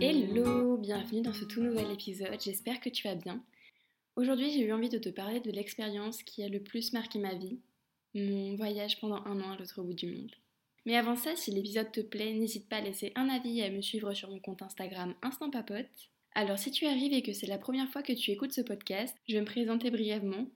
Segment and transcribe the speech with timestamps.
[0.00, 3.42] Hello, bienvenue dans ce tout nouvel épisode, j'espère que tu vas bien.
[4.14, 7.34] Aujourd'hui j'ai eu envie de te parler de l'expérience qui a le plus marqué ma
[7.34, 7.58] vie,
[8.14, 10.30] mon voyage pendant un an à l'autre bout du monde.
[10.86, 13.70] Mais avant ça, si l'épisode te plaît, n'hésite pas à laisser un avis et à
[13.70, 16.10] me suivre sur mon compte Instagram Instant Papote.
[16.36, 19.16] Alors si tu arrives et que c'est la première fois que tu écoutes ce podcast,
[19.28, 20.46] je vais me présenter brièvement.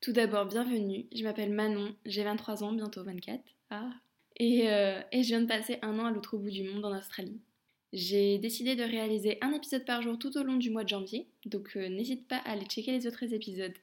[0.00, 3.40] Tout d'abord, bienvenue, je m'appelle Manon, j'ai 23 ans, bientôt 24.
[3.70, 3.90] Ah.
[4.38, 6.98] Et, euh, et je viens de passer un an à l'autre bout du monde en
[6.98, 7.40] Australie.
[7.92, 11.26] J'ai décidé de réaliser un épisode par jour tout au long du mois de janvier,
[11.46, 13.74] donc euh, n'hésite pas à aller checker les autres épisodes.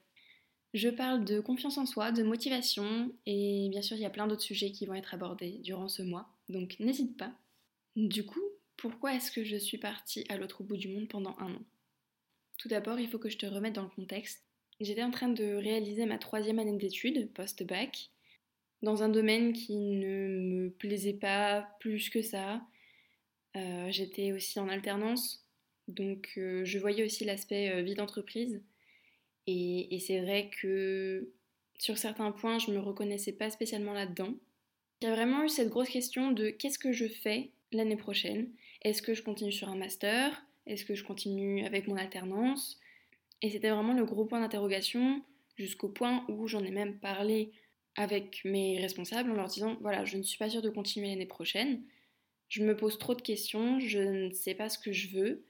[0.76, 4.28] Je parle de confiance en soi, de motivation, et bien sûr il y a plein
[4.28, 7.34] d'autres sujets qui vont être abordés durant ce mois, donc n'hésite pas.
[7.96, 8.44] Du coup,
[8.78, 11.62] pourquoi est-ce que je suis partie à l'autre bout du monde pendant un an?
[12.58, 14.44] Tout d'abord, il faut que je te remette dans le contexte.
[14.80, 18.10] J'étais en train de réaliser ma troisième année d'études, post-bac,
[18.82, 22.62] dans un domaine qui ne me plaisait pas plus que ça,
[23.56, 25.46] euh, j'étais aussi en alternance,
[25.88, 28.62] donc euh, je voyais aussi l'aspect euh, vie d'entreprise.
[29.48, 31.30] Et, c'est vrai que
[31.78, 34.34] sur certains points, je ne me reconnaissais pas spécialement là-dedans.
[35.02, 38.50] Il y a vraiment eu cette grosse question de qu'est-ce que je fais l'année prochaine?
[38.82, 40.46] Est-ce que je continue sur un master?
[40.66, 42.80] Est-ce que je continue avec mon alternance?
[43.42, 45.22] Et c'était vraiment le gros point d'interrogation
[45.58, 47.52] jusqu'au point où j'en ai même parlé
[47.96, 51.26] avec mes responsables en leur disant voilà, je ne suis pas sûre de continuer l'année
[51.26, 51.84] prochaine.
[52.50, 55.44] Je me pose trop de questions, je ne sais pas ce que je veux,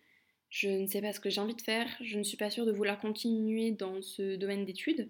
[0.50, 2.66] je ne sais pas ce que j'ai envie de faire, je ne suis pas sûre
[2.66, 5.10] de vouloir continuer dans ce domaine d'études.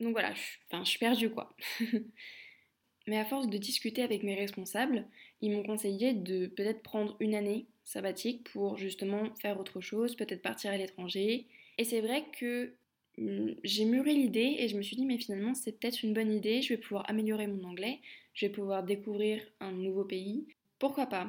[0.00, 1.56] Donc voilà, je, enfin, je suis perdue quoi.
[3.06, 5.06] Mais à force de discuter avec mes responsables,
[5.40, 10.42] ils m'ont conseillé de peut-être prendre une année sabbatique pour justement faire autre chose, peut-être
[10.42, 11.46] partir à l'étranger.
[11.78, 12.74] Et c'est vrai que
[13.18, 16.32] hum, j'ai mûri l'idée et je me suis dit mais finalement c'est peut-être une bonne
[16.32, 18.00] idée, je vais pouvoir améliorer mon anglais,
[18.34, 20.46] je vais pouvoir découvrir un nouveau pays,
[20.78, 21.28] pourquoi pas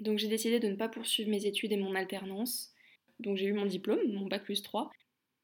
[0.00, 2.72] Donc j'ai décidé de ne pas poursuivre mes études et mon alternance.
[3.20, 4.90] Donc j'ai eu mon diplôme, mon bac plus 3.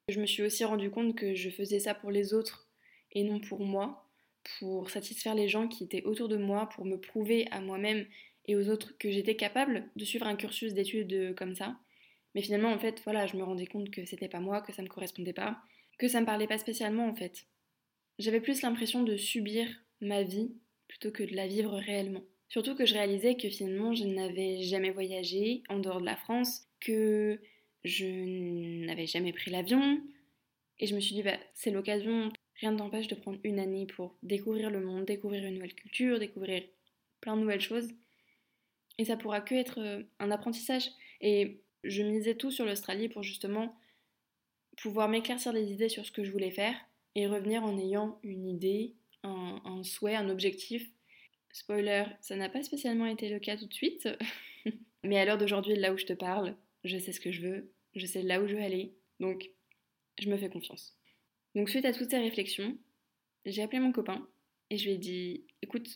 [0.08, 2.68] Je me suis aussi rendu compte que je faisais ça pour les autres
[3.12, 4.08] et non pour moi,
[4.58, 8.06] pour satisfaire les gens qui étaient autour de moi, pour me prouver à moi-même
[8.46, 11.76] et aux autres que j'étais capable de suivre un cursus d'études comme ça.
[12.34, 14.82] Mais finalement, en fait, voilà, je me rendais compte que c'était pas moi, que ça
[14.82, 15.62] me correspondait pas,
[15.98, 17.46] que ça me parlait pas spécialement en fait.
[18.18, 19.68] J'avais plus l'impression de subir
[20.00, 20.52] ma vie
[20.88, 22.22] plutôt que de la vivre réellement.
[22.54, 26.68] Surtout que je réalisais que finalement je n'avais jamais voyagé en dehors de la France,
[26.78, 27.40] que
[27.82, 28.06] je
[28.86, 30.00] n'avais jamais pris l'avion.
[30.78, 33.86] Et je me suis dit, bah, c'est l'occasion, rien ne t'empêche de prendre une année
[33.86, 36.62] pour découvrir le monde, découvrir une nouvelle culture, découvrir
[37.20, 37.88] plein de nouvelles choses.
[38.98, 40.88] Et ça pourra que être euh, un apprentissage.
[41.20, 43.76] Et je misais tout sur l'Australie pour justement
[44.76, 46.76] pouvoir m'éclaircir les idées sur ce que je voulais faire
[47.16, 48.94] et revenir en ayant une idée,
[49.24, 50.88] un souhait, un objectif
[51.54, 54.08] Spoiler, ça n'a pas spécialement été le cas tout de suite.
[55.04, 57.72] Mais à l'heure d'aujourd'hui, là où je te parle, je sais ce que je veux,
[57.94, 59.50] je sais là où je veux aller, donc
[60.20, 60.98] je me fais confiance.
[61.54, 62.76] Donc suite à toutes ces réflexions,
[63.46, 64.28] j'ai appelé mon copain
[64.70, 65.86] et je lui ai dit écoute,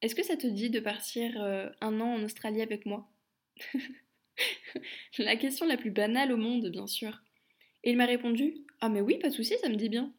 [0.00, 3.12] est-ce que ça te dit de partir euh, un an en Australie avec moi?
[5.18, 7.20] La question la plus banale au monde, bien sûr.
[7.84, 10.14] Et il m'a répondu ah mais oui, pas de souci, ça me dit bien.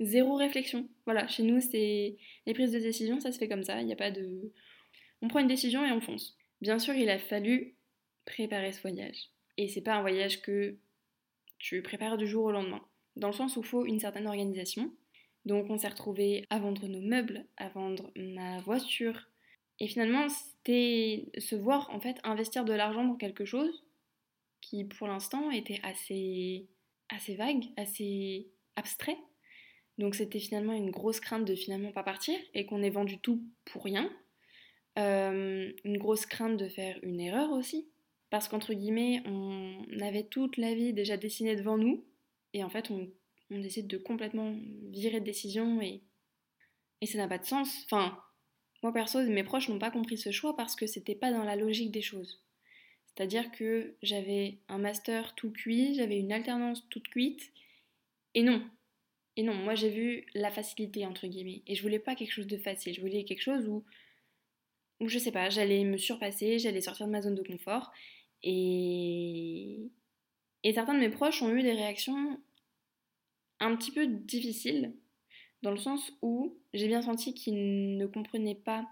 [0.00, 0.88] Zéro réflexion.
[1.04, 2.16] Voilà, chez nous, c'est
[2.46, 3.80] les prises de décision, ça se fait comme ça.
[3.80, 4.52] Il n'y a pas de.
[5.22, 6.36] On prend une décision et on fonce.
[6.60, 7.74] Bien sûr, il a fallu
[8.24, 9.30] préparer ce voyage.
[9.56, 10.76] Et c'est pas un voyage que
[11.58, 12.82] tu prépares du jour au lendemain.
[13.16, 14.92] Dans le sens où il faut une certaine organisation.
[15.44, 19.28] Donc on s'est retrouvé à vendre nos meubles, à vendre ma voiture.
[19.78, 23.84] Et finalement, c'était se voir en fait investir de l'argent dans quelque chose
[24.60, 26.66] qui pour l'instant était assez
[27.08, 29.16] assez vague, assez abstrait.
[29.98, 33.42] Donc c'était finalement une grosse crainte de finalement pas partir et qu'on ait vendu tout
[33.64, 34.10] pour rien.
[34.98, 37.88] Euh, une grosse crainte de faire une erreur aussi.
[38.30, 42.04] Parce qu'entre guillemets, on avait toute la vie déjà dessinée devant nous.
[42.52, 43.08] Et en fait, on,
[43.50, 44.56] décide de complètement
[44.90, 46.02] virer de décision et,
[47.00, 47.84] et ça n'a pas de sens.
[47.84, 48.18] Enfin,
[48.82, 51.54] moi perso, mes proches n'ont pas compris ce choix parce que c'était pas dans la
[51.54, 52.42] logique des choses.
[53.06, 57.52] C'est-à-dire que j'avais un master tout cuit, j'avais une alternance toute cuite.
[58.34, 58.62] Et non,
[59.36, 61.62] et non, moi j'ai vu la facilité entre guillemets.
[61.66, 62.94] Et je voulais pas quelque chose de facile.
[62.94, 63.84] Je voulais quelque chose où,
[65.00, 67.92] où je sais pas, j'allais me surpasser, j'allais sortir de ma zone de confort.
[68.42, 69.90] Et,
[70.74, 72.40] certains de mes proches ont eu des réactions
[73.60, 74.94] un petit peu difficiles,
[75.62, 78.86] dans le sens où j'ai bien senti qu'ils ne comprenaient pas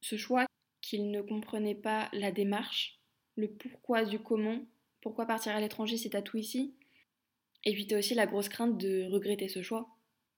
[0.00, 0.46] ce choix,
[0.82, 2.98] qu'ils ne comprenaient pas la démarche,
[3.36, 4.60] le pourquoi du comment,
[5.00, 6.74] pourquoi partir à l'étranger si t'as tout ici,
[7.66, 9.88] et puis t'as aussi la grosse crainte de regretter ce choix.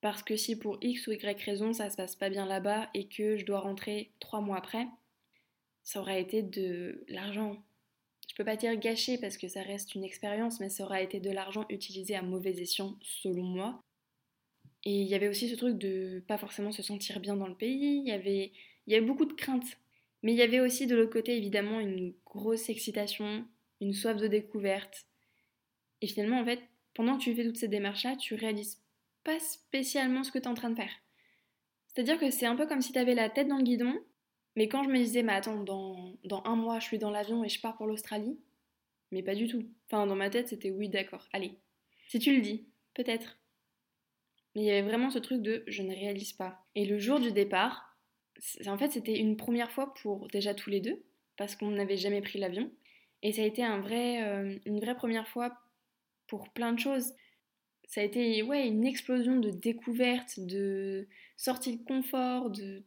[0.01, 3.07] Parce que si pour X ou Y raison ça se passe pas bien là-bas et
[3.07, 4.87] que je dois rentrer trois mois après,
[5.85, 7.63] ça aurait été de l'argent.
[8.29, 11.21] Je peux pas dire gâché parce que ça reste une expérience, mais ça aurait été
[11.21, 13.83] de l'argent utilisé à mauvais escient, selon moi.
[14.85, 17.57] Et il y avait aussi ce truc de pas forcément se sentir bien dans le
[17.57, 18.53] pays, il y avait,
[18.87, 19.79] il y avait beaucoup de craintes.
[20.23, 23.45] Mais il y avait aussi de l'autre côté évidemment une grosse excitation,
[23.81, 25.07] une soif de découverte.
[26.01, 26.61] Et finalement, en fait,
[26.99, 28.83] pendant que tu fais toutes ces démarches-là, tu réalises
[29.23, 30.91] pas spécialement ce que tu es en train de faire.
[31.87, 33.95] C'est-à-dire que c'est un peu comme si tu avais la tête dans le guidon,
[34.57, 37.45] mais quand je me disais, mais attends, dans, dans un mois, je suis dans l'avion
[37.45, 38.37] et je pars pour l'Australie,
[39.13, 39.65] mais pas du tout.
[39.87, 41.53] Enfin, dans ma tête, c'était oui, d'accord, allez.
[42.09, 43.39] Si tu le dis, peut-être.
[44.57, 46.67] Mais il y avait vraiment ce truc de je ne réalise pas.
[46.75, 47.97] Et le jour du départ,
[48.67, 51.01] en fait, c'était une première fois pour déjà tous les deux,
[51.37, 52.73] parce qu'on n'avait jamais pris l'avion.
[53.23, 55.57] Et ça a été un vrai, euh, une vraie première fois
[56.29, 57.13] pour plein de choses.
[57.89, 62.85] Ça a été ouais, une explosion de découvertes, de sortie de confort, de...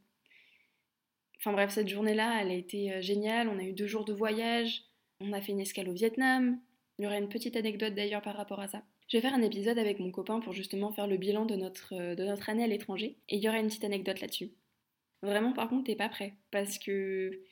[1.39, 3.49] Enfin bref, cette journée-là, elle a été euh, géniale.
[3.49, 4.83] On a eu deux jours de voyage,
[5.19, 6.59] on a fait une escale au Vietnam.
[6.99, 8.83] Il y aura une petite anecdote d'ailleurs par rapport à ça.
[9.07, 11.93] Je vais faire un épisode avec mon copain pour justement faire le bilan de notre,
[11.95, 13.17] euh, année à l'étranger.
[13.27, 14.51] Et il y aura une petite anecdote là-dessus.
[15.23, 16.35] Vraiment, par contre, t'es pas prêt.
[16.51, 17.43] Parce que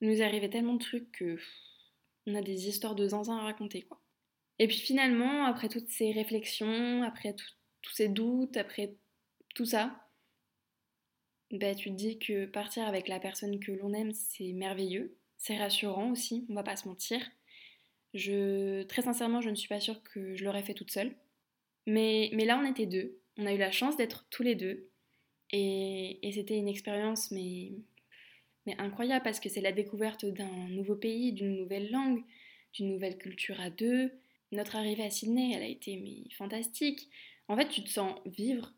[0.00, 1.38] il nous arrivait tellement de trucs que
[2.26, 4.01] on a des histoires de zinzin à raconter, quoi.
[4.62, 8.94] Et puis finalement, après toutes ces réflexions, après tous ces doutes, après
[9.56, 10.08] tout ça,
[11.50, 15.58] bah, tu te dis que partir avec la personne que l'on aime, c'est merveilleux, c'est
[15.58, 17.28] rassurant aussi, on va pas se mentir.
[18.14, 21.16] Très sincèrement, je ne suis pas sûre que je l'aurais fait toute seule.
[21.88, 23.18] Mais, là, on était deux.
[23.38, 24.88] On a eu la chance d'être tous les deux.
[25.50, 27.72] Et, c'était une expérience, mais
[28.78, 32.22] incroyable parce que c'est la découverte d'un nouveau pays, d'une nouvelle langue,
[32.74, 34.21] d'une nouvelle culture à deux.
[34.52, 37.08] Notre arrivée à Sydney, elle a été mais, fantastique.
[37.48, 38.72] En fait, tu te sens vivre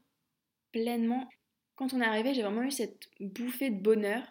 [0.72, 1.28] pleinement.
[1.74, 4.22] Quand on est arrivé, j'ai vraiment eu cette bouffée de bonheur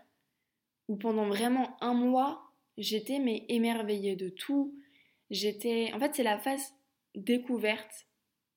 [0.88, 4.74] où pendant vraiment un mois, j'étais mais émerveillée de tout.
[5.30, 6.74] J'étais, en fait, c'est la phase
[7.14, 8.08] découverte.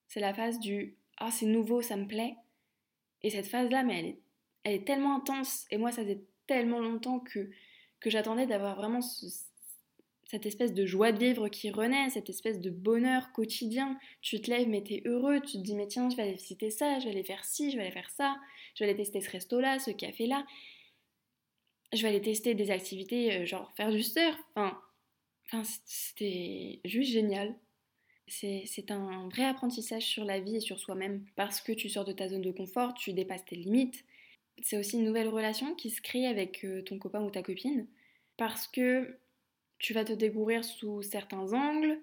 [0.09, 2.37] C'est la phase du ah c'est nouveau, ça me plaît.
[3.23, 4.21] Et cette phase-là, mais elle est,
[4.65, 5.67] elle est tellement intense.
[5.71, 7.50] Et moi, ça faisait tellement longtemps que,
[8.00, 9.00] que j'attendais d'avoir vraiment
[10.26, 13.99] cette espèce de joie de vivre qui renaît, cette espèce de bonheur quotidien.
[14.20, 16.70] Tu te lèves, mais t'es heureux, tu te dis, mais tiens, je vais aller visiter
[16.70, 18.37] ça, je vais aller faire ci, je vais aller faire ça,
[18.75, 20.44] je vais aller tester ce resto-là, ce café-là.
[21.93, 24.37] Je vais aller tester des activités, euh, genre faire du surf.
[24.55, 24.76] Enfin,
[25.46, 27.55] enfin c'était juste génial.
[28.29, 32.11] C'est un vrai apprentissage sur la vie et sur soi-même parce que tu sors de
[32.11, 34.05] ta zone de confort, tu dépasses tes limites,
[34.62, 37.87] c'est aussi une nouvelle relation qui se crée avec euh, ton copain ou ta copine
[38.37, 39.17] parce que
[39.78, 42.00] tu vas te découvrir sous certains angles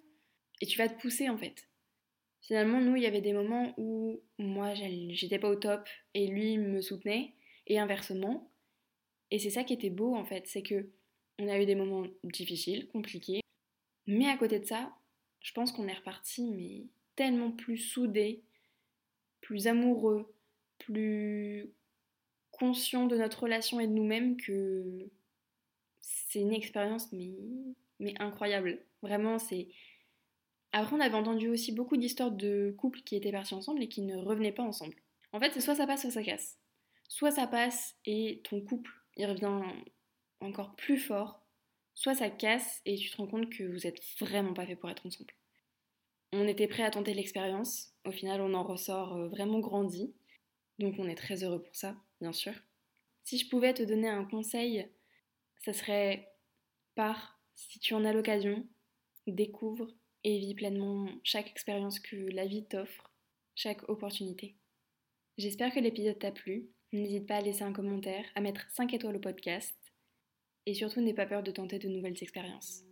[0.62, 1.70] et tu vas te pousser en fait.
[2.42, 6.58] Finalement, nous, il y avait des moments où moi, j'étais pas au top et lui
[6.58, 7.34] me soutenait
[7.68, 8.52] et inversement.
[9.32, 10.90] Et c'est ça qui était beau en fait, c'est que
[11.40, 13.42] on a eu des moments difficiles, compliqués,
[14.06, 14.94] mais à côté de ça,
[15.40, 16.86] je pense qu'on est reparti mais
[17.16, 18.44] tellement plus soudés,
[19.42, 20.36] plus amoureux,
[20.78, 21.74] plus
[22.52, 25.10] conscient de notre relation et de nous-mêmes que
[26.04, 28.80] c'est une expérience mais, incroyable.
[29.02, 29.70] Vraiment, c'est...
[30.74, 34.02] Après, on avait entendu aussi beaucoup d'histoires de couples qui étaient partis ensemble et qui
[34.02, 34.96] ne revenaient pas ensemble.
[35.32, 36.60] En fait, c'est soit ça passe, soit ça casse.
[37.08, 39.62] Soit ça passe et ton couple, il revient
[40.42, 41.42] encore plus fort,
[41.94, 44.90] soit ça casse et tu te rends compte que vous êtes vraiment pas fait pour
[44.90, 45.34] être ensemble.
[46.34, 50.16] On était prêt à tenter l'expérience, au final on en ressort euh, vraiment grandi,
[50.80, 52.54] donc on est très heureux pour ça bien sûr.
[53.24, 54.90] Si je pouvais te donner un conseil,
[55.64, 56.30] ça serait
[56.96, 58.68] pars si tu en as l'occasion,
[59.28, 59.88] découvre
[60.24, 63.12] et vis pleinement chaque expérience que la vie t'offre,
[63.56, 64.56] chaque opportunité.
[65.38, 66.70] J'espère que l'épisode t'a plu.
[66.92, 69.76] N'hésite pas à laisser un commentaire, à mettre 5 étoiles au podcast
[70.66, 72.84] et surtout n'aie pas peur de tenter de nouvelles expériences.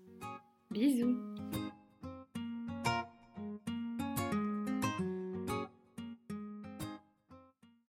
[0.72, 1.18] Bisous